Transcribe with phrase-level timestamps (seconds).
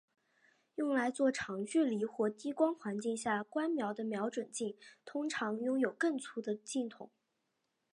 [0.77, 7.11] 用来做长距离或低光环境下观瞄的瞄准镜通常拥有更粗的镜筒。